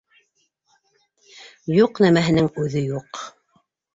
Юҡ 1.75 2.01
нәмәһенең 2.05 2.49
үҙе 2.65 2.83
юҡ. 2.87 3.21